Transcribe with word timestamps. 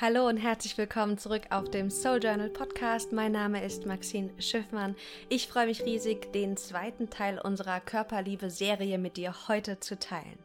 Hallo 0.00 0.28
und 0.28 0.36
herzlich 0.36 0.78
willkommen 0.78 1.18
zurück 1.18 1.48
auf 1.50 1.72
dem 1.72 1.90
Soul 1.90 2.22
Journal 2.22 2.50
Podcast. 2.50 3.12
Mein 3.12 3.32
Name 3.32 3.64
ist 3.64 3.84
Maxine 3.84 4.30
Schiffmann. 4.38 4.94
Ich 5.28 5.48
freue 5.48 5.66
mich 5.66 5.84
riesig, 5.84 6.32
den 6.32 6.56
zweiten 6.56 7.10
Teil 7.10 7.40
unserer 7.40 7.80
Körperliebe-Serie 7.80 8.96
mit 8.96 9.16
dir 9.16 9.34
heute 9.48 9.80
zu 9.80 9.98
teilen. 9.98 10.38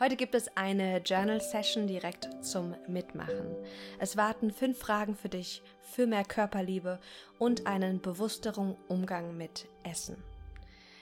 Heute 0.00 0.16
gibt 0.16 0.34
es 0.34 0.56
eine 0.56 1.02
Journal 1.04 1.42
Session 1.42 1.86
direkt 1.86 2.30
zum 2.42 2.74
Mitmachen. 2.88 3.54
Es 3.98 4.16
warten 4.16 4.50
fünf 4.50 4.78
Fragen 4.78 5.16
für 5.16 5.28
dich 5.28 5.62
für 5.82 6.06
mehr 6.06 6.24
Körperliebe 6.24 6.98
und 7.38 7.66
einen 7.66 8.00
bewussteren 8.00 8.74
Umgang 8.88 9.36
mit 9.36 9.66
Essen. 9.82 10.16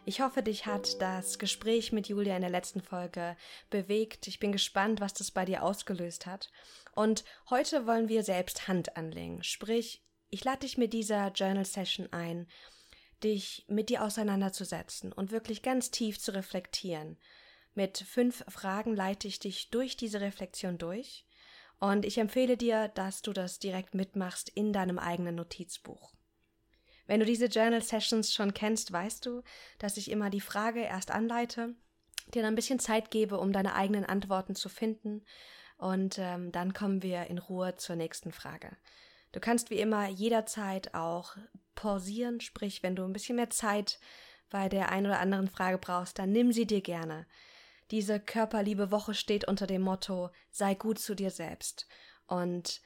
Ich 0.05 0.21
hoffe, 0.21 0.43
dich 0.43 0.67
hat 0.67 1.01
das 1.01 1.39
Gespräch 1.39 1.93
mit 1.93 2.09
Julia 2.09 2.35
in 2.35 2.41
der 2.41 2.51
letzten 2.51 2.81
Folge 2.81 3.37
bewegt. 3.71 4.27
Ich 4.27 4.41
bin 4.41 4.51
gespannt, 4.51 5.01
was 5.01 5.15
das 5.15 5.31
bei 5.31 5.45
dir 5.45 5.63
ausgelöst 5.63 6.27
hat. 6.27 6.51
Und 6.97 7.23
heute 7.51 7.87
wollen 7.87 8.09
wir 8.09 8.25
selbst 8.25 8.67
Hand 8.67 8.97
anlegen. 8.97 9.45
Sprich, 9.45 10.03
ich 10.29 10.43
lade 10.43 10.61
dich 10.61 10.77
mit 10.77 10.93
dieser 10.93 11.29
Journal 11.29 11.65
Session 11.65 12.13
ein, 12.13 12.49
dich 13.23 13.65
mit 13.69 13.91
dir 13.91 14.03
auseinanderzusetzen 14.03 15.13
und 15.13 15.31
wirklich 15.31 15.63
ganz 15.63 15.93
tief 15.93 16.19
zu 16.19 16.35
reflektieren. 16.35 17.17
Mit 17.75 17.99
fünf 17.99 18.45
Fragen 18.49 18.97
leite 18.97 19.29
ich 19.29 19.39
dich 19.39 19.71
durch 19.71 19.97
diese 19.97 20.21
Reflexion 20.21 20.79
durch. 20.79 21.27
Und 21.79 22.05
ich 22.05 22.19
empfehle 22.19 22.57
dir, 22.57 22.89
dass 22.89 23.23
du 23.23 23.33
das 23.33 23.61
direkt 23.61 23.95
mitmachst 23.95 24.49
in 24.49 24.73
deinem 24.73 24.99
eigenen 24.99 25.37
Notizbuch. 25.37 26.13
Wenn 27.07 27.21
du 27.21 27.27
diese 27.27 27.47
Journal 27.47 27.83
Sessions 27.83 28.33
schon 28.33 28.55
kennst, 28.55 28.93
weißt 28.93 29.27
du, 29.27 29.43
dass 29.79 29.97
ich 29.97 30.11
immer 30.11 30.31
die 30.31 30.41
Frage 30.41 30.81
erst 30.81 31.11
anleite, 31.11 31.75
dir 32.33 32.43
dann 32.43 32.53
ein 32.53 32.57
bisschen 32.57 32.79
Zeit 32.79 33.11
gebe, 33.11 33.39
um 33.39 33.53
deine 33.53 33.75
eigenen 33.75 34.05
Antworten 34.05 34.55
zu 34.55 34.69
finden. 34.69 35.25
Und 35.79 36.19
ähm, 36.19 36.53
dann 36.53 36.73
kommen 36.75 37.03
wir 37.03 37.27
in 37.27 37.39
Ruhe 37.39 37.75
zur 37.75 37.97
nächsten 37.97 38.33
Frage. 38.33 38.77
Du 39.33 39.41
kannst 39.41 39.71
wie 39.71 39.79
immer 39.79 40.09
jederzeit 40.09 40.95
auch 40.95 41.37
pausieren, 41.75 42.41
sprich, 42.41 42.83
wenn 42.83 42.95
du 42.95 43.03
ein 43.05 43.13
bisschen 43.13 43.37
mehr 43.37 43.51
Zeit 43.51 43.99
bei 44.51 44.69
der 44.69 44.91
einen 44.91 45.07
oder 45.07 45.19
anderen 45.19 45.49
Frage 45.49 45.79
brauchst, 45.79 46.19
dann 46.19 46.31
nimm 46.31 46.53
sie 46.53 46.67
dir 46.67 46.83
gerne. 46.83 47.27
Diese 47.91 48.21
Körperliebe 48.21 48.91
Woche 48.91 49.15
steht 49.15 49.49
unter 49.49 49.67
dem 49.67 49.83
Motto, 49.83 50.31
sei 50.51 50.75
gut 50.75 50.99
zu 50.99 51.15
dir 51.15 51.31
selbst. 51.31 51.89
Und 52.27 52.81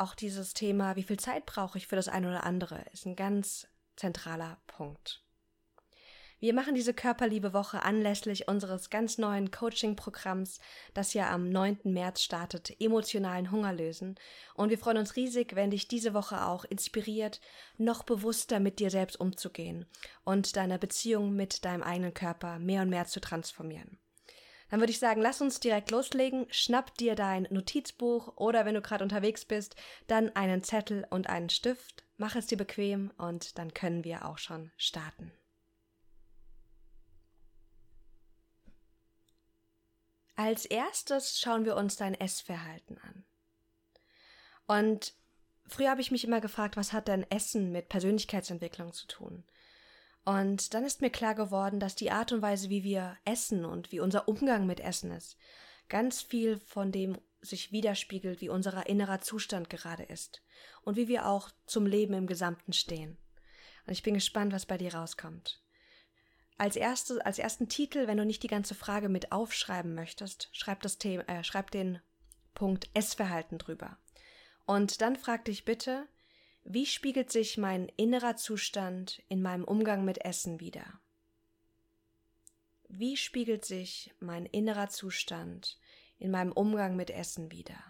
auch 0.00 0.14
dieses 0.14 0.54
Thema, 0.54 0.96
wie 0.96 1.02
viel 1.02 1.18
Zeit 1.18 1.46
brauche 1.46 1.78
ich 1.78 1.86
für 1.86 1.96
das 1.96 2.08
eine 2.08 2.28
oder 2.28 2.44
andere, 2.44 2.84
ist 2.92 3.06
ein 3.06 3.16
ganz 3.16 3.68
zentraler 3.96 4.58
Punkt. 4.66 5.22
Wir 6.42 6.54
machen 6.54 6.74
diese 6.74 6.94
Körperliebe-Woche 6.94 7.82
anlässlich 7.82 8.48
unseres 8.48 8.88
ganz 8.88 9.18
neuen 9.18 9.50
Coaching-Programms, 9.50 10.58
das 10.94 11.12
ja 11.12 11.30
am 11.30 11.50
9. 11.50 11.80
März 11.84 12.22
startet, 12.22 12.80
emotionalen 12.80 13.50
Hunger 13.50 13.74
lösen. 13.74 14.14
Und 14.54 14.70
wir 14.70 14.78
freuen 14.78 14.96
uns 14.96 15.16
riesig, 15.16 15.54
wenn 15.54 15.70
dich 15.70 15.86
diese 15.86 16.14
Woche 16.14 16.46
auch 16.46 16.64
inspiriert, 16.64 17.42
noch 17.76 18.04
bewusster 18.04 18.58
mit 18.58 18.78
dir 18.78 18.90
selbst 18.90 19.20
umzugehen 19.20 19.84
und 20.24 20.56
deine 20.56 20.78
Beziehung 20.78 21.36
mit 21.36 21.66
deinem 21.66 21.82
eigenen 21.82 22.14
Körper 22.14 22.58
mehr 22.58 22.82
und 22.82 22.88
mehr 22.88 23.04
zu 23.04 23.20
transformieren. 23.20 23.99
Dann 24.70 24.80
würde 24.80 24.92
ich 24.92 25.00
sagen, 25.00 25.20
lass 25.20 25.40
uns 25.40 25.60
direkt 25.60 25.90
loslegen. 25.90 26.46
Schnapp 26.50 26.96
dir 26.96 27.14
dein 27.14 27.48
Notizbuch 27.50 28.36
oder 28.36 28.64
wenn 28.64 28.74
du 28.74 28.82
gerade 28.82 29.04
unterwegs 29.04 29.44
bist, 29.44 29.74
dann 30.06 30.34
einen 30.36 30.62
Zettel 30.62 31.06
und 31.10 31.28
einen 31.28 31.50
Stift. 31.50 32.04
Mach 32.16 32.36
es 32.36 32.46
dir 32.46 32.56
bequem 32.56 33.12
und 33.18 33.58
dann 33.58 33.74
können 33.74 34.04
wir 34.04 34.26
auch 34.26 34.38
schon 34.38 34.70
starten. 34.76 35.32
Als 40.36 40.64
erstes 40.64 41.38
schauen 41.38 41.64
wir 41.64 41.76
uns 41.76 41.96
dein 41.96 42.14
Essverhalten 42.14 42.96
an. 42.98 43.24
Und 44.66 45.14
früher 45.66 45.90
habe 45.90 46.00
ich 46.00 46.10
mich 46.10 46.24
immer 46.24 46.40
gefragt, 46.40 46.76
was 46.76 46.92
hat 46.92 47.08
denn 47.08 47.26
Essen 47.30 47.72
mit 47.72 47.88
Persönlichkeitsentwicklung 47.88 48.92
zu 48.92 49.06
tun? 49.06 49.44
Und 50.24 50.74
dann 50.74 50.84
ist 50.84 51.00
mir 51.00 51.10
klar 51.10 51.34
geworden, 51.34 51.80
dass 51.80 51.94
die 51.94 52.10
Art 52.10 52.32
und 52.32 52.42
Weise, 52.42 52.68
wie 52.68 52.84
wir 52.84 53.16
essen 53.24 53.64
und 53.64 53.90
wie 53.90 54.00
unser 54.00 54.28
Umgang 54.28 54.66
mit 54.66 54.80
Essen 54.80 55.10
ist, 55.10 55.36
ganz 55.88 56.20
viel 56.20 56.58
von 56.60 56.92
dem 56.92 57.18
sich 57.40 57.72
widerspiegelt, 57.72 58.40
wie 58.40 58.50
unser 58.50 58.86
innerer 58.86 59.20
Zustand 59.20 59.70
gerade 59.70 60.02
ist 60.02 60.42
und 60.82 60.96
wie 60.96 61.08
wir 61.08 61.26
auch 61.26 61.50
zum 61.66 61.86
Leben 61.86 62.14
im 62.14 62.26
Gesamten 62.26 62.72
stehen. 62.72 63.16
Und 63.86 63.92
ich 63.92 64.02
bin 64.02 64.14
gespannt, 64.14 64.52
was 64.52 64.66
bei 64.66 64.76
dir 64.76 64.94
rauskommt. 64.94 65.62
Als, 66.58 66.76
erste, 66.76 67.24
als 67.24 67.38
ersten 67.38 67.68
Titel, 67.68 68.06
wenn 68.06 68.18
du 68.18 68.26
nicht 68.26 68.42
die 68.42 68.48
ganze 68.48 68.74
Frage 68.74 69.08
mit 69.08 69.32
aufschreiben 69.32 69.94
möchtest, 69.94 70.50
schreib, 70.52 70.82
das 70.82 70.98
Thema, 70.98 71.26
äh, 71.26 71.42
schreib 71.42 71.70
den 71.70 72.00
Punkt 72.52 72.90
Essverhalten 72.92 73.56
drüber. 73.56 73.96
Und 74.66 75.00
dann 75.00 75.16
frag 75.16 75.46
dich 75.46 75.64
bitte, 75.64 76.06
wie 76.72 76.86
spiegelt 76.86 77.32
sich 77.32 77.58
mein 77.58 77.88
innerer 77.96 78.36
Zustand 78.36 79.24
in 79.28 79.42
meinem 79.42 79.64
Umgang 79.64 80.04
mit 80.04 80.24
Essen 80.24 80.60
wider? 80.60 81.00
Wie 82.88 83.16
spiegelt 83.16 83.64
sich 83.64 84.14
mein 84.20 84.46
innerer 84.46 84.88
Zustand 84.88 85.80
in 86.20 86.30
meinem 86.30 86.52
Umgang 86.52 86.94
mit 86.94 87.10
Essen 87.10 87.50
wider? 87.50 87.82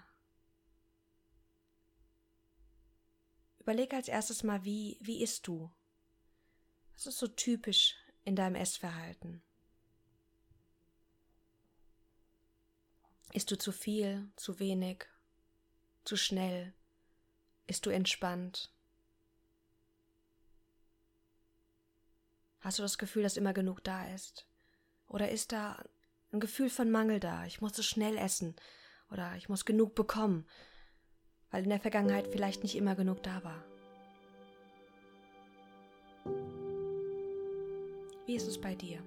Überleg 3.58 3.92
als 3.92 4.08
erstes 4.08 4.44
mal, 4.44 4.64
wie, 4.64 4.97
wie 5.02 5.22
isst 5.22 5.47
du? 5.47 5.70
Was 6.94 7.06
ist 7.06 7.18
so 7.18 7.28
typisch 7.28 7.97
in 8.24 8.34
deinem 8.34 8.54
Essverhalten? 8.54 9.42
Isst 13.34 13.50
du 13.50 13.58
zu 13.58 13.72
viel, 13.72 14.30
zu 14.36 14.58
wenig, 14.58 15.04
zu 16.02 16.16
schnell, 16.16 16.72
bist 17.70 17.86
du 17.86 17.91
entspannt? 17.91 18.75
Hast 22.58 22.81
du 22.81 22.82
das 22.82 22.98
Gefühl, 22.98 23.22
dass 23.22 23.36
immer 23.36 23.53
genug 23.53 23.84
da 23.84 24.12
ist? 24.12 24.48
Oder 25.06 25.31
ist 25.31 25.53
da 25.53 25.80
ein 26.32 26.41
Gefühl 26.41 26.69
von 26.69 26.91
Mangel 26.91 27.20
da? 27.20 27.47
Ich 27.47 27.60
muss 27.60 27.78
es 27.78 27.86
schnell 27.86 28.16
essen. 28.16 28.56
Oder 29.12 29.36
ich 29.36 29.48
muss 29.48 29.64
genug 29.64 29.94
bekommen, 29.94 30.48
weil 31.53 31.62
in 31.62 31.70
der 31.70 31.78
Vergangenheit 31.78 32.26
vielleicht 32.26 32.64
nicht 32.64 32.75
immer 32.75 32.97
genug 32.97 33.22
da 33.22 33.44
war. 33.44 33.64
Wie 38.26 38.34
ist 38.34 38.48
es 38.48 38.60
bei 38.60 38.75
dir? 38.75 39.00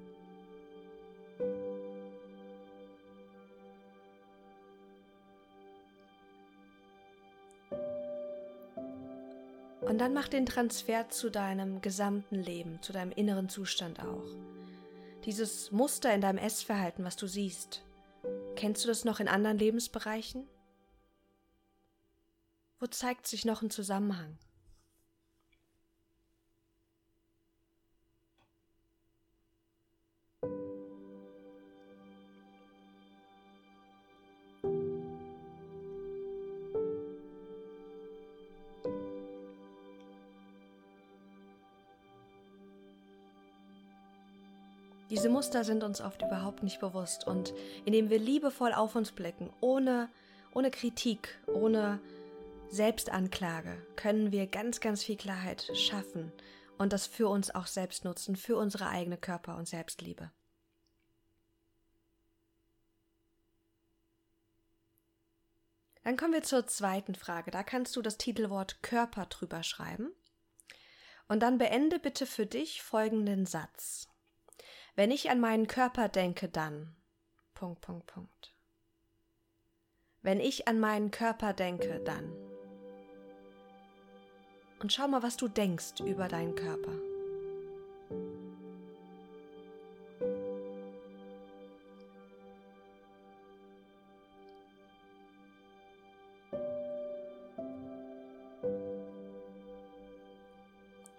Und 9.93 9.99
dann 9.99 10.15
mach 10.15 10.27
den 10.27 10.47
Transfer 10.47 11.07
zu 11.09 11.29
deinem 11.29 11.79
gesamten 11.79 12.41
Leben, 12.41 12.81
zu 12.81 12.93
deinem 12.93 13.11
inneren 13.11 13.47
Zustand 13.47 13.99
auch. 13.99 14.25
Dieses 15.23 15.71
Muster 15.71 16.11
in 16.11 16.19
deinem 16.19 16.39
Essverhalten, 16.39 17.05
was 17.05 17.15
du 17.15 17.27
siehst, 17.27 17.83
kennst 18.55 18.83
du 18.83 18.87
das 18.87 19.05
noch 19.05 19.19
in 19.19 19.27
anderen 19.27 19.59
Lebensbereichen? 19.59 20.47
Wo 22.79 22.87
zeigt 22.87 23.27
sich 23.27 23.45
noch 23.45 23.61
ein 23.61 23.69
Zusammenhang? 23.69 24.39
Diese 45.23 45.31
Muster 45.31 45.63
sind 45.63 45.85
uns 45.85 46.01
oft 46.01 46.21
überhaupt 46.21 46.63
nicht 46.63 46.81
bewusst 46.81 47.25
und 47.25 47.53
indem 47.85 48.09
wir 48.09 48.19
liebevoll 48.19 48.73
auf 48.73 48.93
uns 48.97 49.13
blicken, 49.13 49.53
ohne, 49.61 50.09
ohne 50.53 50.69
Kritik, 50.69 51.39
ohne 51.47 52.01
Selbstanklage, 52.67 53.81
können 53.95 54.33
wir 54.33 54.47
ganz, 54.47 54.81
ganz 54.81 55.01
viel 55.01 55.15
Klarheit 55.15 55.71
schaffen 55.77 56.33
und 56.77 56.91
das 56.91 57.07
für 57.07 57.29
uns 57.29 57.55
auch 57.55 57.67
selbst 57.67 58.03
nutzen, 58.03 58.35
für 58.35 58.57
unsere 58.57 58.89
eigene 58.89 59.15
Körper- 59.15 59.55
und 59.55 59.65
Selbstliebe. 59.65 60.29
Dann 66.03 66.17
kommen 66.17 66.33
wir 66.33 66.43
zur 66.43 66.67
zweiten 66.67 67.15
Frage. 67.15 67.49
Da 67.49 67.63
kannst 67.63 67.95
du 67.95 68.01
das 68.01 68.17
Titelwort 68.17 68.83
Körper 68.83 69.27
drüber 69.27 69.63
schreiben. 69.63 70.11
Und 71.29 71.39
dann 71.39 71.59
beende 71.59 71.97
bitte 71.97 72.25
für 72.25 72.45
dich 72.45 72.81
folgenden 72.81 73.45
Satz. 73.45 74.09
Wenn 74.95 75.09
ich 75.09 75.31
an 75.31 75.39
meinen 75.39 75.65
Körper 75.65 76.07
denke, 76.07 76.47
dann. 76.47 76.95
Punkt, 77.55 77.81
Punkt, 77.81 78.05
Punkt. 78.05 78.53
Wenn 80.21 80.39
ich 80.39 80.67
an 80.67 80.79
meinen 80.79 81.09
Körper 81.09 81.53
denke, 81.53 81.99
dann. 82.05 82.31
Und 84.79 84.93
schau 84.93 85.07
mal, 85.07 85.23
was 85.23 85.35
du 85.35 85.47
denkst 85.47 86.01
über 86.01 86.27
deinen 86.27 86.53
Körper. 86.53 86.91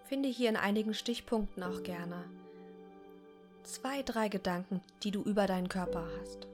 Finde 0.04 0.28
hier 0.28 0.48
in 0.48 0.56
einigen 0.56 0.94
Stichpunkten 0.94 1.64
auch 1.64 1.82
gerne 1.82 2.24
zwei, 3.64 4.02
drei 4.02 4.28
Gedanken, 4.28 4.81
die 5.02 5.11
du 5.11 5.22
über 5.22 5.46
deinen 5.46 5.69
Körper 5.69 6.06
hast. 6.20 6.46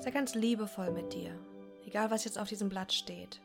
Sei 0.00 0.10
ganz 0.10 0.34
liebevoll 0.34 0.90
mit 0.90 1.12
dir, 1.12 1.38
egal 1.84 2.10
was 2.10 2.24
jetzt 2.24 2.38
auf 2.38 2.48
diesem 2.48 2.70
Blatt 2.70 2.92
steht. 2.92 3.38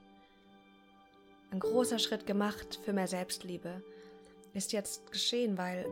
Ein 1.51 1.59
großer 1.59 1.99
Schritt 1.99 2.25
gemacht 2.25 2.79
für 2.83 2.93
mehr 2.93 3.07
Selbstliebe 3.07 3.83
ist 4.55 4.71
jetzt 4.71 5.11
geschehen, 5.11 5.57
weil 5.57 5.85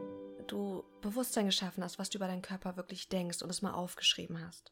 du 0.48 0.84
Bewusstsein 1.02 1.46
geschaffen 1.46 1.84
hast, 1.84 2.00
was 2.00 2.10
du 2.10 2.18
über 2.18 2.28
deinen 2.28 2.42
Körper 2.42 2.78
wirklich 2.78 3.10
denkst 3.10 3.42
und 3.42 3.50
es 3.50 3.62
mal 3.62 3.74
aufgeschrieben 3.74 4.44
hast. 4.46 4.72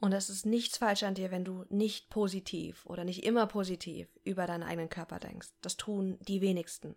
Und 0.00 0.12
es 0.12 0.28
ist 0.28 0.44
nichts 0.44 0.76
falsch 0.76 1.04
an 1.04 1.14
dir, 1.14 1.30
wenn 1.30 1.44
du 1.44 1.64
nicht 1.70 2.10
positiv 2.10 2.84
oder 2.86 3.04
nicht 3.04 3.24
immer 3.24 3.46
positiv 3.46 4.08
über 4.24 4.46
deinen 4.46 4.64
eigenen 4.64 4.88
Körper 4.90 5.20
denkst. 5.20 5.48
Das 5.62 5.76
tun 5.76 6.18
die 6.22 6.40
wenigsten. 6.40 6.96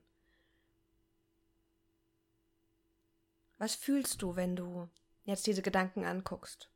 Was 3.60 3.76
fühlst 3.76 4.22
du, 4.22 4.36
wenn 4.36 4.56
du 4.56 4.90
jetzt 5.24 5.46
diese 5.48 5.62
Gedanken 5.62 6.04
anguckst? 6.04 6.70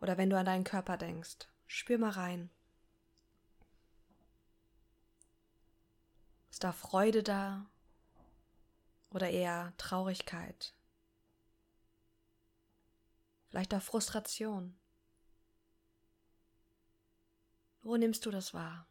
Oder 0.00 0.16
wenn 0.16 0.30
du 0.30 0.38
an 0.38 0.46
deinen 0.46 0.64
Körper 0.64 0.96
denkst? 0.96 1.46
Spür 1.66 1.98
mal 1.98 2.10
rein. 2.10 2.50
Ist 6.50 6.64
da 6.64 6.72
Freude 6.72 7.22
da? 7.22 7.66
Oder 9.10 9.30
eher 9.30 9.72
Traurigkeit? 9.78 10.74
Vielleicht 13.48 13.74
auch 13.74 13.82
Frustration? 13.82 14.78
Wo 17.82 17.96
nimmst 17.96 18.26
du 18.26 18.30
das 18.30 18.52
wahr? 18.52 18.86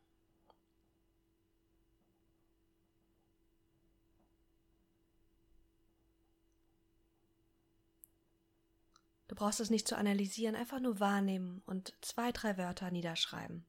Du 9.27 9.35
brauchst 9.35 9.59
es 9.59 9.69
nicht 9.69 9.87
zu 9.87 9.97
analysieren, 9.97 10.55
einfach 10.55 10.79
nur 10.79 10.99
wahrnehmen 10.99 11.61
und 11.65 11.93
zwei, 12.01 12.31
drei 12.31 12.57
Wörter 12.57 12.89
niederschreiben. 12.91 13.65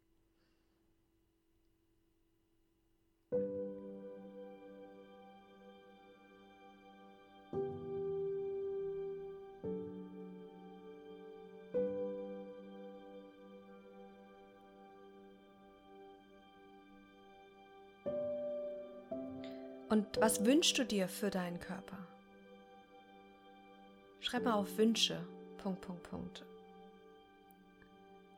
Was 20.20 20.44
wünschst 20.44 20.76
du 20.78 20.84
dir 20.84 21.08
für 21.08 21.30
deinen 21.30 21.60
Körper? 21.60 21.98
Schreib 24.20 24.44
mal 24.44 24.54
auf 24.54 24.76
Wünsche. 24.76 25.24
Punkt, 25.58 25.80
Punkt, 25.80 26.02
Punkt. 26.02 26.44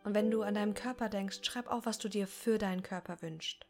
Und 0.04 0.14
wenn 0.14 0.30
du 0.30 0.42
an 0.42 0.54
deinem 0.54 0.74
Körper 0.74 1.08
denkst, 1.08 1.40
schreib 1.42 1.70
auf, 1.70 1.86
was 1.86 1.98
du 1.98 2.08
dir 2.08 2.26
für 2.26 2.58
deinen 2.58 2.82
Körper 2.82 3.20
wünschst. 3.22 3.66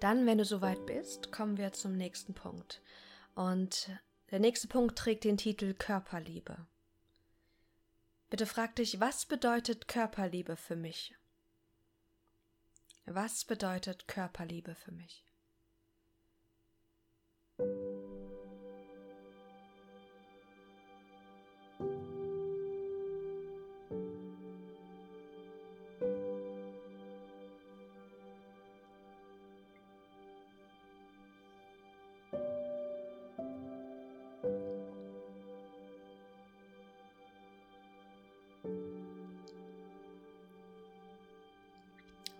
Dann, 0.00 0.26
wenn 0.26 0.38
du 0.38 0.44
soweit 0.44 0.84
bist, 0.86 1.32
kommen 1.32 1.56
wir 1.56 1.72
zum 1.72 1.96
nächsten 1.96 2.34
Punkt. 2.34 2.82
Und 3.34 3.90
der 4.30 4.40
nächste 4.40 4.68
Punkt 4.68 4.98
trägt 4.98 5.24
den 5.24 5.36
Titel 5.36 5.74
Körperliebe. 5.74 6.66
Bitte 8.28 8.46
frag 8.46 8.76
dich, 8.76 9.00
was 9.00 9.24
bedeutet 9.24 9.88
Körperliebe 9.88 10.56
für 10.56 10.76
mich? 10.76 11.14
Was 13.06 13.44
bedeutet 13.44 14.08
Körperliebe 14.08 14.74
für 14.74 14.90
mich? 14.92 15.24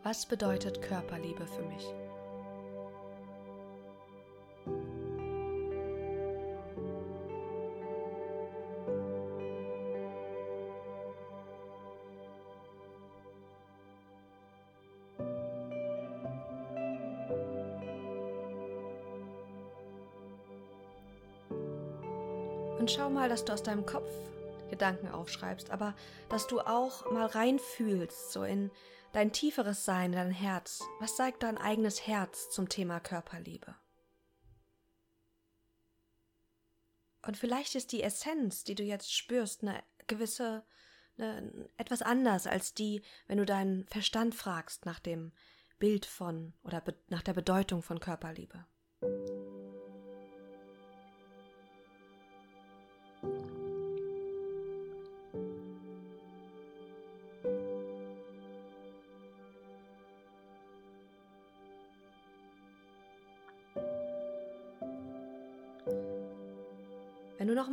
Was 0.08 0.25
bedeutet 0.25 0.82
Körperliebe 0.82 1.44
für 1.49 1.62
mich? 1.62 1.85
Und 22.79 22.93
schau 22.93 23.10
mal, 23.10 23.29
dass 23.29 23.44
du 23.44 23.53
aus 23.53 23.65
deinem 23.65 23.84
Kopf 23.84 24.08
Gedanken 24.70 25.08
aufschreibst, 25.08 25.72
aber 25.72 25.94
dass 26.29 26.46
du 26.46 26.60
auch 26.60 27.10
mal 27.10 27.27
reinfühlst, 27.27 28.31
so 28.31 28.44
in 28.44 28.70
dein 29.13 29.32
tieferes 29.32 29.84
Sein, 29.84 30.13
dein 30.13 30.31
Herz. 30.31 30.82
Was 31.01 31.17
sagt 31.17 31.43
dein 31.43 31.58
eigenes 31.58 32.06
Herz 32.06 32.51
zum 32.51 32.69
Thema 32.69 33.01
Körperliebe? 33.01 33.75
Und 37.22 37.36
vielleicht 37.36 37.75
ist 37.75 37.93
die 37.93 38.03
Essenz, 38.03 38.63
die 38.63 38.77
du 38.77 38.84
jetzt 38.84 39.13
spürst, 39.13 39.63
eine 39.63 39.82
gewisse, 40.06 40.65
eine, 41.19 41.69
etwas 41.77 42.03
anders 42.03 42.46
als 42.46 42.72
die, 42.72 43.03
wenn 43.27 43.39
du 43.39 43.44
deinen 43.44 43.86
Verstand 43.89 44.34
fragst 44.34 44.86
nach 44.86 45.01
dem 45.01 45.32
Bild 45.79 46.06
von 46.06 46.55
oder 46.63 46.82
nach 47.08 47.22
der 47.22 47.34
Bedeutung 47.34 47.82
von 47.82 48.01
Körperliebe. 48.01 48.65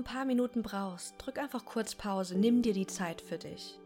Ein 0.03 0.13
paar 0.13 0.25
Minuten 0.25 0.63
brauchst, 0.63 1.15
drück 1.17 1.37
einfach 1.37 1.63
kurz 1.63 1.95
Pause, 1.95 2.37
nimm 2.37 2.61
dir 2.61 2.73
die 2.73 2.87
Zeit 2.87 3.21
für 3.21 3.37
dich. 3.37 3.79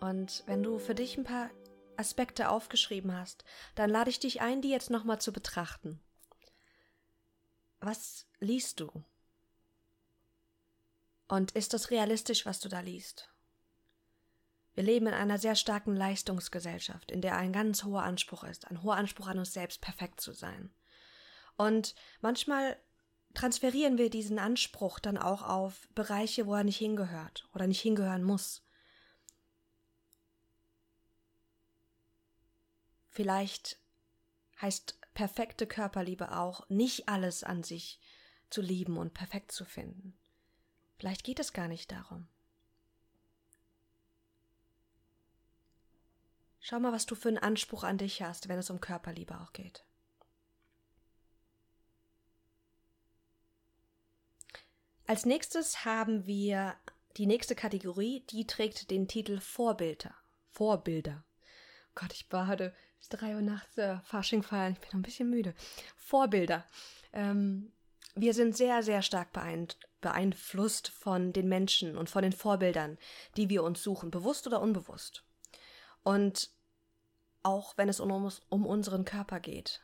Und 0.00 0.44
wenn 0.46 0.62
du 0.62 0.78
für 0.78 0.94
dich 0.94 1.18
ein 1.18 1.24
paar 1.24 1.50
Aspekte 1.96 2.48
aufgeschrieben 2.48 3.12
hast, 3.16 3.44
dann 3.74 3.90
lade 3.90 4.10
ich 4.10 4.20
dich 4.20 4.40
ein, 4.40 4.62
die 4.62 4.70
jetzt 4.70 4.90
nochmal 4.90 5.20
zu 5.20 5.32
betrachten. 5.32 6.00
Was 7.80 8.26
liest 8.38 8.78
du? 8.78 8.88
Und 11.26 11.50
ist 11.52 11.74
das 11.74 11.90
realistisch, 11.90 12.46
was 12.46 12.60
du 12.60 12.68
da 12.68 12.78
liest? 12.78 13.28
Wir 14.74 14.84
leben 14.84 15.08
in 15.08 15.14
einer 15.14 15.38
sehr 15.38 15.56
starken 15.56 15.96
Leistungsgesellschaft, 15.96 17.10
in 17.10 17.20
der 17.20 17.36
ein 17.36 17.52
ganz 17.52 17.82
hoher 17.82 18.04
Anspruch 18.04 18.44
ist, 18.44 18.68
ein 18.68 18.84
hoher 18.84 18.94
Anspruch 18.94 19.26
an 19.26 19.40
uns 19.40 19.52
selbst, 19.52 19.80
perfekt 19.80 20.20
zu 20.20 20.32
sein. 20.32 20.72
Und 21.56 21.96
manchmal 22.20 22.76
transferieren 23.34 23.98
wir 23.98 24.10
diesen 24.10 24.38
Anspruch 24.38 24.98
dann 24.98 25.18
auch 25.18 25.42
auf 25.42 25.88
Bereiche, 25.94 26.46
wo 26.46 26.54
er 26.54 26.64
nicht 26.64 26.78
hingehört 26.78 27.48
oder 27.54 27.66
nicht 27.66 27.80
hingehören 27.80 28.24
muss. 28.24 28.62
Vielleicht 33.10 33.78
heißt 34.60 34.98
perfekte 35.14 35.66
Körperliebe 35.66 36.36
auch, 36.36 36.68
nicht 36.68 37.08
alles 37.08 37.42
an 37.42 37.62
sich 37.62 38.00
zu 38.50 38.62
lieben 38.62 38.96
und 38.96 39.14
perfekt 39.14 39.52
zu 39.52 39.64
finden. 39.64 40.16
Vielleicht 40.96 41.24
geht 41.24 41.40
es 41.40 41.52
gar 41.52 41.68
nicht 41.68 41.90
darum. 41.90 42.28
Schau 46.60 46.80
mal, 46.80 46.92
was 46.92 47.06
du 47.06 47.14
für 47.14 47.28
einen 47.28 47.38
Anspruch 47.38 47.82
an 47.82 47.98
dich 47.98 48.22
hast, 48.22 48.48
wenn 48.48 48.58
es 48.58 48.70
um 48.70 48.80
Körperliebe 48.80 49.40
auch 49.40 49.52
geht. 49.52 49.84
Als 55.08 55.24
nächstes 55.24 55.86
haben 55.86 56.26
wir 56.26 56.76
die 57.16 57.24
nächste 57.24 57.54
Kategorie, 57.54 58.26
die 58.28 58.46
trägt 58.46 58.90
den 58.90 59.08
Titel 59.08 59.40
Vorbilder. 59.40 60.14
Vorbilder. 60.50 61.24
Oh 61.88 61.92
Gott, 61.94 62.12
ich 62.12 62.30
war 62.30 62.46
heute 62.46 62.74
bis 62.98 63.08
drei 63.08 63.34
Uhr 63.34 63.40
nachts 63.40 63.78
äh, 63.78 64.00
Fasching 64.00 64.42
feiern. 64.42 64.74
Ich 64.74 64.80
bin 64.80 64.88
noch 64.88 64.98
ein 64.98 65.02
bisschen 65.02 65.30
müde. 65.30 65.54
Vorbilder. 65.96 66.66
Ähm, 67.14 67.72
wir 68.16 68.34
sind 68.34 68.54
sehr, 68.54 68.82
sehr 68.82 69.00
stark 69.00 69.28
beeinflusst 70.02 70.88
von 70.88 71.32
den 71.32 71.48
Menschen 71.48 71.96
und 71.96 72.10
von 72.10 72.22
den 72.22 72.32
Vorbildern, 72.32 72.98
die 73.38 73.48
wir 73.48 73.62
uns 73.62 73.82
suchen, 73.82 74.10
bewusst 74.10 74.46
oder 74.46 74.60
unbewusst. 74.60 75.24
Und 76.02 76.50
auch 77.42 77.78
wenn 77.78 77.88
es 77.88 77.98
um, 77.98 78.30
um 78.50 78.66
unseren 78.66 79.06
Körper 79.06 79.40
geht. 79.40 79.80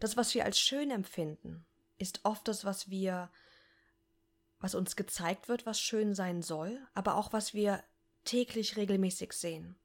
Das, 0.00 0.16
was 0.16 0.32
wir 0.32 0.46
als 0.46 0.58
schön 0.58 0.90
empfinden, 0.90 1.66
ist 1.98 2.20
oft 2.22 2.48
das, 2.48 2.64
was 2.64 2.88
wir, 2.88 3.30
was 4.60 4.74
uns 4.74 4.96
gezeigt 4.96 5.48
wird, 5.48 5.66
was 5.66 5.80
schön 5.80 6.14
sein 6.14 6.42
soll, 6.42 6.80
aber 6.94 7.16
auch 7.16 7.32
was 7.32 7.54
wir 7.54 7.82
täglich 8.24 8.76
regelmäßig 8.76 9.32
sehen. 9.32 9.76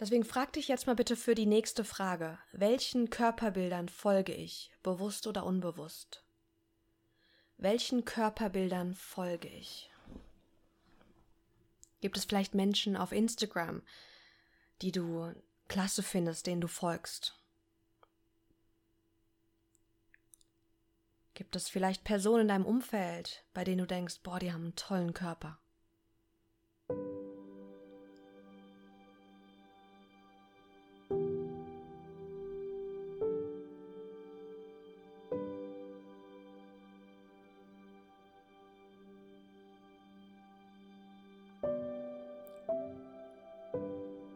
Deswegen 0.00 0.24
frag 0.24 0.52
dich 0.52 0.68
jetzt 0.68 0.86
mal 0.86 0.94
bitte 0.94 1.16
für 1.16 1.34
die 1.34 1.46
nächste 1.46 1.84
Frage. 1.84 2.38
Welchen 2.52 3.10
Körperbildern 3.10 3.88
folge 3.88 4.32
ich, 4.32 4.70
bewusst 4.82 5.26
oder 5.26 5.44
unbewusst? 5.44 6.24
Welchen 7.56 8.04
Körperbildern 8.04 8.94
folge 8.94 9.48
ich? 9.48 9.90
Gibt 12.00 12.16
es 12.16 12.24
vielleicht 12.24 12.54
Menschen 12.54 12.96
auf 12.96 13.10
Instagram, 13.10 13.82
die 14.82 14.92
du 14.92 15.34
klasse 15.66 16.04
findest, 16.04 16.46
denen 16.46 16.60
du 16.60 16.68
folgst? 16.68 17.34
Gibt 21.38 21.54
es 21.54 21.68
vielleicht 21.68 22.02
Personen 22.02 22.40
in 22.40 22.48
deinem 22.48 22.66
Umfeld, 22.66 23.44
bei 23.54 23.62
denen 23.62 23.78
du 23.78 23.86
denkst, 23.86 24.22
boah, 24.24 24.40
die 24.40 24.52
haben 24.52 24.64
einen 24.64 24.74
tollen 24.74 25.14
Körper? 25.14 25.56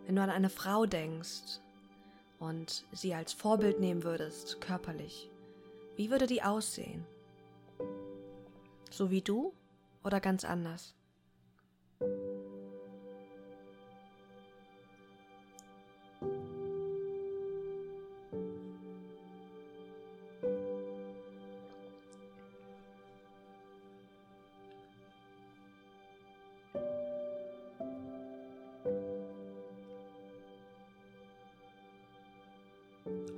Wenn 0.06 0.14
du 0.14 0.23
an 0.23 0.30
eine 0.30 0.50
Frau 0.50 0.87
denkst 0.87 1.59
und 2.38 2.85
sie 2.92 3.12
als 3.12 3.32
Vorbild 3.32 3.80
nehmen 3.80 4.04
würdest, 4.04 4.61
körperlich, 4.61 5.31
wie 5.96 6.11
würde 6.11 6.26
die 6.26 6.42
aussehen? 6.42 7.04
So 8.90 9.11
wie 9.11 9.22
du 9.22 9.52
oder 10.04 10.20
ganz 10.20 10.44
anders? 10.44 10.94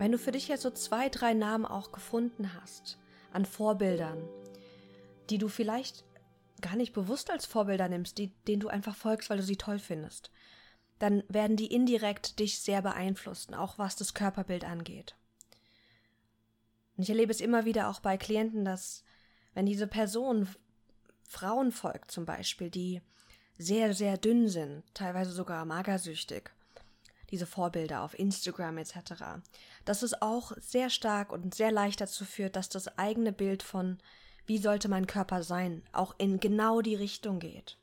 Wenn 0.04 0.12
du 0.12 0.18
für 0.18 0.32
dich 0.32 0.48
jetzt 0.48 0.60
so 0.60 0.70
zwei, 0.70 1.08
drei 1.08 1.32
Namen 1.32 1.64
auch 1.64 1.90
gefunden 1.90 2.52
hast 2.52 2.98
an 3.32 3.46
Vorbildern, 3.46 4.28
die 5.30 5.38
du 5.38 5.48
vielleicht 5.48 6.04
gar 6.60 6.76
nicht 6.76 6.92
bewusst 6.92 7.30
als 7.30 7.46
Vorbilder 7.46 7.88
nimmst, 7.88 8.18
die, 8.18 8.28
denen 8.46 8.60
du 8.60 8.68
einfach 8.68 8.94
folgst, 8.94 9.30
weil 9.30 9.38
du 9.38 9.42
sie 9.42 9.56
toll 9.56 9.78
findest, 9.78 10.30
dann 10.98 11.24
werden 11.28 11.56
die 11.56 11.72
indirekt 11.72 12.38
dich 12.38 12.60
sehr 12.60 12.82
beeinflussen, 12.82 13.54
auch 13.54 13.78
was 13.78 13.96
das 13.96 14.12
Körperbild 14.12 14.66
angeht. 14.66 15.16
Und 16.98 17.04
ich 17.04 17.08
erlebe 17.08 17.32
es 17.32 17.40
immer 17.40 17.64
wieder 17.64 17.88
auch 17.88 18.00
bei 18.00 18.18
Klienten, 18.18 18.66
dass 18.66 19.04
wenn 19.54 19.64
diese 19.64 19.86
Person 19.86 20.46
Frauen 21.22 21.72
folgt 21.72 22.10
zum 22.10 22.26
Beispiel, 22.26 22.68
die 22.68 23.00
sehr, 23.56 23.94
sehr 23.94 24.18
dünn 24.18 24.48
sind, 24.48 24.82
teilweise 24.92 25.32
sogar 25.32 25.64
magersüchtig, 25.64 26.50
diese 27.30 27.46
Vorbilder 27.46 28.02
auf 28.02 28.18
Instagram 28.18 28.78
etc., 28.78 29.40
dass 29.84 30.02
es 30.02 30.20
auch 30.20 30.52
sehr 30.58 30.90
stark 30.90 31.32
und 31.32 31.54
sehr 31.54 31.72
leicht 31.72 32.00
dazu 32.00 32.24
führt, 32.24 32.56
dass 32.56 32.68
das 32.68 32.98
eigene 32.98 33.32
Bild 33.32 33.62
von 33.62 33.98
wie 34.46 34.58
sollte 34.58 34.88
mein 34.88 35.06
Körper 35.06 35.42
sein, 35.42 35.82
auch 35.92 36.14
in 36.18 36.38
genau 36.38 36.82
die 36.82 36.94
Richtung 36.94 37.38
geht. 37.38 37.78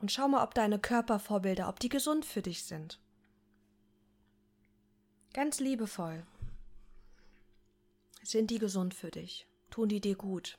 Und 0.00 0.12
schau 0.12 0.28
mal, 0.28 0.44
ob 0.44 0.54
deine 0.54 0.78
Körpervorbilder, 0.78 1.68
ob 1.68 1.80
die 1.80 1.88
gesund 1.88 2.24
für 2.24 2.42
dich 2.42 2.64
sind. 2.64 3.00
Ganz 5.32 5.58
liebevoll. 5.58 6.24
Sind 8.22 8.50
die 8.50 8.58
gesund 8.58 8.94
für 8.94 9.10
dich? 9.10 9.46
Tun 9.70 9.88
die 9.88 10.00
dir 10.00 10.14
gut? 10.14 10.56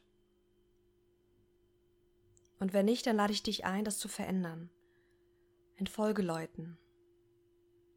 Und 2.59 2.73
wenn 2.73 2.85
nicht, 2.85 3.07
dann 3.07 3.15
lade 3.15 3.33
ich 3.33 3.43
dich 3.43 3.65
ein, 3.65 3.85
das 3.85 3.97
zu 3.97 4.07
verändern. 4.07 4.69
Entfolge 5.77 6.21
Leuten. 6.21 6.77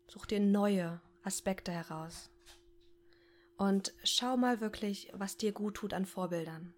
Such 0.06 0.26
dir 0.26 0.40
neue 0.40 1.00
Aspekte 1.22 1.72
heraus. 1.72 2.30
Und 3.56 3.92
schau 4.04 4.36
mal 4.36 4.60
wirklich, 4.60 5.10
was 5.14 5.36
dir 5.36 5.52
gut 5.52 5.74
tut 5.74 5.94
an 5.94 6.06
Vorbildern. 6.06 6.74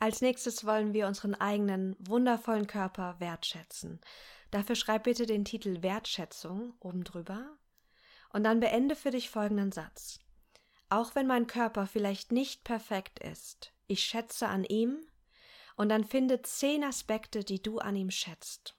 Als 0.00 0.20
nächstes 0.20 0.64
wollen 0.64 0.92
wir 0.92 1.08
unseren 1.08 1.34
eigenen 1.34 1.96
wundervollen 1.98 2.68
Körper 2.68 3.16
wertschätzen. 3.18 4.00
Dafür 4.50 4.76
schreib 4.76 5.04
bitte 5.04 5.26
den 5.26 5.44
Titel 5.44 5.82
Wertschätzung 5.82 6.74
oben 6.80 7.02
drüber 7.02 7.58
und 8.32 8.44
dann 8.44 8.60
beende 8.60 8.94
für 8.94 9.10
dich 9.10 9.30
folgenden 9.30 9.72
Satz. 9.72 10.20
Auch 10.88 11.14
wenn 11.14 11.26
mein 11.26 11.46
Körper 11.46 11.86
vielleicht 11.86 12.30
nicht 12.30 12.64
perfekt 12.64 13.18
ist, 13.18 13.72
ich 13.88 14.04
schätze 14.04 14.48
an 14.48 14.64
ihm 14.64 15.04
und 15.76 15.88
dann 15.88 16.04
finde 16.04 16.42
zehn 16.42 16.84
Aspekte, 16.84 17.42
die 17.42 17.62
du 17.62 17.78
an 17.78 17.96
ihm 17.96 18.10
schätzt. 18.10 18.76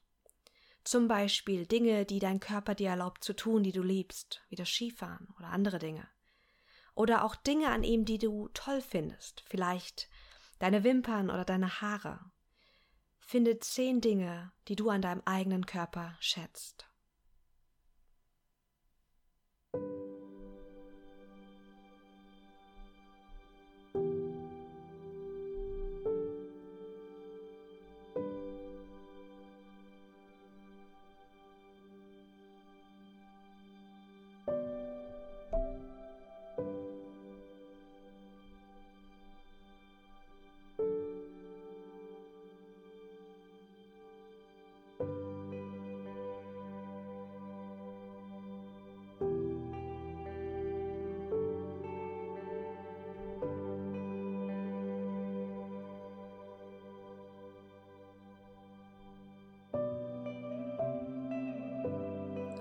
Zum 0.84 1.08
Beispiel 1.08 1.66
Dinge, 1.66 2.06
die 2.06 2.20
dein 2.20 2.40
Körper 2.40 2.76
dir 2.76 2.90
erlaubt 2.90 3.24
zu 3.24 3.34
tun, 3.34 3.64
die 3.64 3.72
du 3.72 3.84
liebst, 3.84 4.42
wie 4.50 4.56
das 4.56 4.70
Skifahren 4.70 5.28
oder 5.38 5.48
andere 5.48 5.80
Dinge. 5.80 6.08
Oder 6.96 7.24
auch 7.24 7.36
Dinge 7.36 7.70
an 7.70 7.84
ihm, 7.84 8.06
die 8.06 8.18
du 8.18 8.50
toll 8.54 8.82
findest, 8.82 9.44
vielleicht 9.48 10.10
deine 10.60 10.84
Wimpern 10.84 11.30
oder 11.30 11.46
deine 11.46 11.82
Haare. 11.82 12.20
Finde 13.20 13.60
zehn 13.60 14.02
Dinge, 14.02 14.52
die 14.68 14.76
du 14.76 14.90
an 14.90 15.02
deinem 15.02 15.22
eigenen 15.26 15.66
Körper 15.66 16.18
schätzt. 16.20 16.90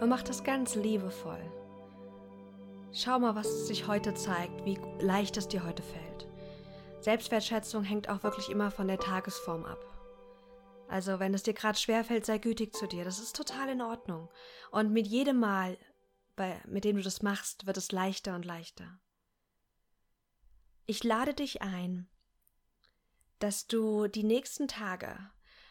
Und 0.01 0.09
mach 0.09 0.23
das 0.23 0.45
ganz 0.45 0.75
liebevoll. 0.75 1.43
Schau 2.93 3.19
mal, 3.19 3.35
was 3.35 3.67
sich 3.67 3.87
heute 3.87 4.15
zeigt, 4.15 4.65
wie 4.65 4.79
leicht 5.01 5.37
es 5.37 5.49
dir 5.49 5.65
heute 5.65 5.83
fällt. 5.83 6.29
Selbstwertschätzung 7.01 7.85
hängt 7.85 8.09
auch 8.09 8.23
wirklich 8.23 8.49
immer 8.49 8.71
von 8.71 8.89
der 8.89 8.99
Tagesform 8.99 9.65
ab. 9.65 9.85
Also 10.89 11.19
wenn 11.19 11.35
es 11.35 11.43
dir 11.43 11.53
gerade 11.53 11.79
schwerfällt, 11.79 12.25
sei 12.25 12.39
gütig 12.39 12.75
zu 12.75 12.87
dir. 12.87 13.05
Das 13.05 13.19
ist 13.19 13.37
total 13.37 13.69
in 13.69 13.83
Ordnung. 13.83 14.29
Und 14.71 14.93
mit 14.93 15.07
jedem 15.07 15.39
Mal, 15.39 15.77
bei, 16.35 16.61
mit 16.67 16.85
dem 16.85 16.97
du 16.97 17.03
das 17.03 17.23
machst, 17.23 17.67
wird 17.67 17.77
es 17.77 17.93
leichter 17.93 18.35
und 18.35 18.45
leichter. 18.45 18.99
Ich 20.87 21.05
lade 21.05 21.35
dich 21.35 21.61
ein, 21.61 22.09
dass 23.39 23.67
du 23.67 24.07
die 24.07 24.25
nächsten 24.25 24.69
Tage 24.69 25.19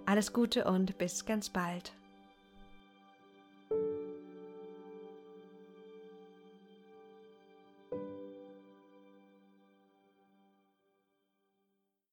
Alles 0.05 0.33
Gute 0.33 0.65
und 0.65 0.97
bis 0.97 1.25
ganz 1.25 1.49
bald. 1.49 1.93